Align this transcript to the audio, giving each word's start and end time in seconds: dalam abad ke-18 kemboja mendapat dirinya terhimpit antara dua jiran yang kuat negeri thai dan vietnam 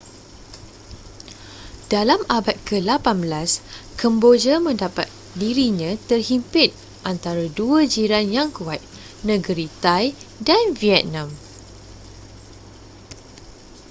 dalam 1.93 2.17
abad 2.37 2.57
ke-18 2.65 3.61
kemboja 4.01 4.55
mendapat 4.67 5.05
dirinya 5.41 5.91
terhimpit 6.09 6.71
antara 7.11 7.45
dua 7.59 7.79
jiran 7.93 8.25
yang 8.37 8.49
kuat 8.57 8.81
negeri 9.29 9.67
thai 9.83 10.05
dan 10.47 10.65
vietnam 10.81 11.29